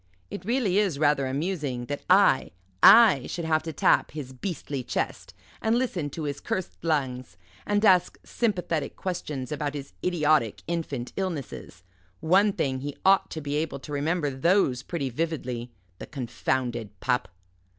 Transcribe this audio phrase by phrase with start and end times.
[0.31, 2.49] It really is rather amusing that I
[2.81, 7.85] I should have to tap his beastly chest, and listen to his cursed lungs, and
[7.85, 11.83] ask sympathetic questions about his idiotic infant illnesses
[12.19, 15.69] one thing, he ought to be able to remember those pretty vividly
[15.99, 17.27] the confounded pup."